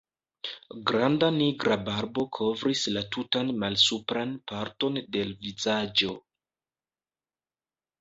[0.91, 6.19] Granda nigra barbo kovris la tutan malsupran parton de l' vizaĝo.